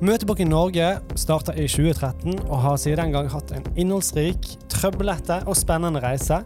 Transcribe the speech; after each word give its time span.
Møtebok 0.00 0.38
i 0.40 0.46
Norge 0.48 0.86
starta 1.20 1.52
i 1.60 1.66
2013 1.68 2.38
og 2.46 2.62
har 2.62 2.78
siden 2.80 3.02
den 3.02 3.10
gang 3.12 3.26
hatt 3.28 3.50
en 3.52 3.66
innholdsrik, 3.76 4.46
trøblete 4.72 5.42
og 5.44 5.58
spennende 5.60 6.00
reise. 6.00 6.38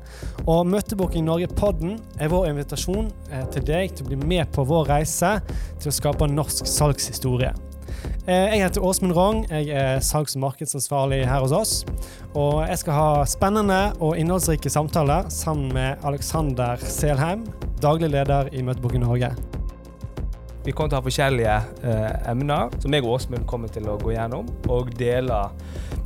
Og 0.42 0.66
Møtebok 0.66 1.14
i 1.14 1.22
Norge-podden 1.22 2.00
er 2.18 2.32
vår 2.32 2.48
invitasjon 2.50 3.12
eh, 3.30 3.46
til 3.54 3.68
deg 3.70 3.94
til 3.94 4.08
å 4.08 4.10
bli 4.10 4.18
med 4.34 4.50
på 4.50 4.66
vår 4.66 4.90
reise 4.90 5.36
til 5.78 5.92
å 5.92 5.94
skape 5.94 6.26
norsk 6.32 6.66
salgshistorie. 6.66 7.54
Eh, 8.26 8.56
jeg 8.56 8.64
heter 8.64 8.90
Åsmund 8.90 9.14
Rong, 9.14 9.46
jeg 9.46 9.70
er 9.70 10.02
salgs- 10.02 10.34
og 10.34 10.48
markedsansvarlig 10.48 11.22
her 11.22 11.46
hos 11.46 11.54
oss. 11.54 11.80
Og 12.34 12.64
jeg 12.66 12.82
skal 12.82 12.98
ha 12.98 13.10
spennende 13.30 13.82
og 14.00 14.18
innholdsrike 14.18 14.72
samtaler 14.72 15.30
sammen 15.30 15.70
med 15.78 16.02
Alexander 16.02 16.82
Selheim, 16.82 17.46
daglig 17.78 18.16
leder 18.18 18.50
i 18.50 18.66
Møtebok 18.66 18.98
i 18.98 19.06
Norge. 19.06 19.36
Vi 20.64 20.72
kommer 20.72 20.92
til 20.92 20.96
å 20.96 21.02
ha 21.02 21.04
forskjellige 21.04 21.56
eh, 21.84 22.30
emner 22.30 22.72
som 22.80 22.94
jeg 22.94 23.04
og 23.04 23.18
Åsmund 23.18 23.44
kommer 23.48 23.72
til 23.72 23.88
å 23.90 23.98
gå 24.00 24.14
gjennom 24.14 24.48
og 24.72 24.94
dele. 24.96 25.40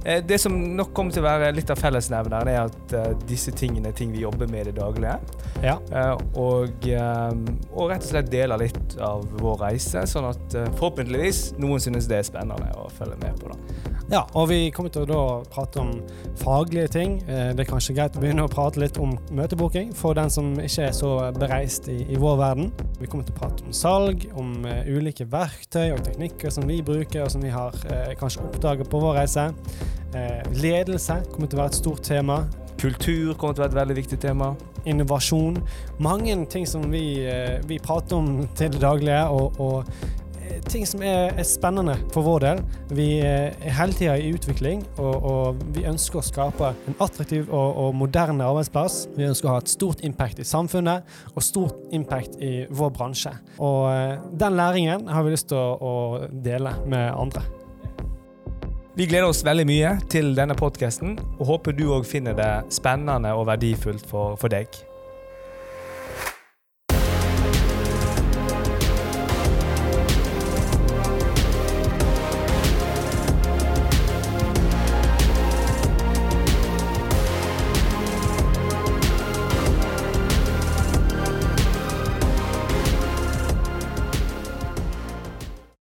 Eh, 0.04 0.18
det 0.26 0.40
som 0.42 0.54
nok 0.74 0.90
kommer 0.96 1.14
til 1.14 1.22
å 1.22 1.28
være 1.28 1.52
litt 1.54 1.70
av 1.70 1.78
fellesnevneren, 1.78 2.50
er 2.50 2.64
at 2.64 2.94
eh, 2.96 3.12
disse 3.28 3.54
tingene 3.54 3.92
er 3.92 3.98
ting 3.98 4.10
vi 4.14 4.24
jobber 4.24 4.50
med 4.50 4.66
i 4.66 4.70
det 4.70 4.76
daglige. 4.80 5.14
Ja. 5.62 5.76
Eh, 5.92 6.14
og, 6.38 6.90
eh, 6.90 7.38
og, 7.70 7.88
rett 7.92 8.02
og 8.02 8.10
slett 8.10 8.32
dele 8.34 8.58
litt 8.64 8.98
av 8.98 9.26
vår 9.38 9.62
reise, 9.68 10.02
sånn 10.10 10.30
at 10.32 10.58
eh, 10.58 10.70
forhåpentligvis 10.78 11.44
noen 11.62 11.82
synes 11.82 12.10
det 12.10 12.18
er 12.18 12.28
spennende 12.30 12.74
å 12.78 12.90
følge 12.98 13.18
med 13.22 13.38
på. 13.38 13.54
da. 13.54 13.97
Ja, 14.08 14.22
og 14.32 14.46
vi 14.48 14.70
kommer 14.72 14.88
til 14.88 15.02
å 15.04 15.08
da 15.08 15.22
prate 15.52 15.82
om 15.82 15.90
faglige 16.40 16.88
ting. 16.94 17.18
Eh, 17.28 17.50
Det 17.52 17.60
er 17.60 17.68
kanskje 17.68 17.94
greit 17.94 18.14
å 18.16 18.22
begynne 18.22 18.46
å 18.46 18.48
prate 18.48 18.80
litt 18.80 18.96
om 18.96 19.18
møtebooking 19.30 19.90
for 19.94 20.16
den 20.16 20.30
som 20.32 20.54
ikke 20.56 20.86
er 20.86 20.94
så 20.96 21.10
bereist 21.36 21.90
i, 21.92 21.98
i 22.08 22.16
vår 22.16 22.38
verden. 22.40 22.70
Vi 23.02 23.06
kommer 23.06 23.26
til 23.28 23.34
å 23.36 23.40
prate 23.42 23.66
om 23.66 23.74
salg, 23.76 24.24
om 24.34 24.64
eh, 24.64 24.88
ulike 24.88 25.26
verktøy 25.28 25.92
og 25.92 26.00
teknikker 26.06 26.48
som 26.54 26.64
vi 26.66 26.80
bruker, 26.80 27.26
og 27.26 27.34
som 27.34 27.44
vi 27.44 27.52
har 27.52 27.76
eh, 27.92 28.14
kanskje 28.16 28.46
oppdaget 28.48 28.88
på 28.88 29.02
vår 29.02 29.20
reise. 29.20 29.50
Eh, 30.16 30.40
ledelse 30.56 31.20
kommer 31.28 31.52
til 31.52 31.58
å 31.58 31.62
være 31.66 31.74
et 31.74 31.80
stort 31.82 32.02
tema. 32.08 32.40
Kultur 32.80 33.34
kommer 33.36 33.58
til 33.58 33.60
å 33.60 33.66
være 33.66 33.74
et 33.74 33.80
veldig 33.82 33.98
viktig 34.00 34.20
tema. 34.24 34.54
Innovasjon. 34.88 35.60
Mange 36.00 36.32
ting 36.48 36.64
som 36.64 36.86
vi, 36.88 37.26
eh, 37.28 37.58
vi 37.68 37.76
prater 37.82 38.16
om 38.16 38.46
til 38.56 38.72
det 38.72 38.80
daglige, 38.80 39.26
og, 39.28 39.60
og 39.60 39.84
ting 40.68 40.86
som 40.88 41.02
er, 41.04 41.32
er 41.38 41.46
spennende 41.46 41.96
for 42.14 42.26
vår 42.26 42.44
del. 42.44 42.62
Vi 42.94 43.08
eh, 43.24 43.52
er 43.52 43.76
hele 43.78 43.96
tida 43.96 44.16
i 44.18 44.32
utvikling, 44.34 44.82
og, 44.96 45.28
og 45.32 45.62
vi 45.76 45.86
ønsker 45.88 46.20
å 46.20 46.24
skape 46.24 46.72
en 46.90 46.98
attraktiv 47.04 47.48
og, 47.48 47.68
og 47.84 47.94
moderne 47.98 48.46
arbeidsplass. 48.48 49.00
Vi 49.16 49.28
ønsker 49.28 49.50
å 49.50 49.56
ha 49.56 49.62
et 49.62 49.72
stort 49.72 50.02
impact 50.06 50.42
i 50.42 50.48
samfunnet 50.48 51.06
og 51.34 51.44
stort 51.44 51.94
impact 51.94 52.40
i 52.44 52.66
vår 52.70 52.92
bransje. 52.96 53.34
Og 53.58 53.88
eh, 53.92 54.18
den 54.40 54.58
læringen 54.58 55.08
har 55.12 55.26
vi 55.26 55.36
lyst 55.36 55.50
til 55.52 55.60
å, 55.60 55.78
å 55.78 55.94
dele 56.32 56.74
med 56.88 57.10
andre. 57.14 57.44
Vi 58.98 59.06
gleder 59.06 59.30
oss 59.30 59.44
veldig 59.46 59.62
mye 59.68 59.90
til 60.10 60.32
denne 60.34 60.56
podkasten, 60.58 61.12
og 61.38 61.50
håper 61.52 61.76
du 61.78 61.84
òg 61.94 62.06
finner 62.08 62.34
det 62.34 62.50
spennende 62.74 63.30
og 63.38 63.46
verdifullt 63.46 64.02
for, 64.10 64.34
for 64.40 64.50
deg. 64.50 64.66